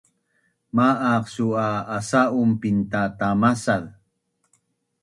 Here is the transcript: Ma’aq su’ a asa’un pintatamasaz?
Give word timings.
Ma’aq 0.75 1.25
su’ 1.33 1.47
a 1.67 1.69
asa’un 1.97 2.51
pintatamasaz? 2.61 3.85